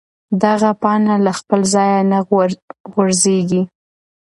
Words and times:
دغه 0.43 0.71
پاڼه 0.81 1.15
له 1.25 1.31
خپل 1.39 1.61
ځایه 1.73 1.99
نه 2.11 2.19
غورځېږي. 2.93 3.61